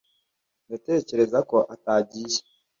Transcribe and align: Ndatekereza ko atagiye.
Ndatekereza 0.67 1.39
ko 1.49 1.57
atagiye. 1.75 2.39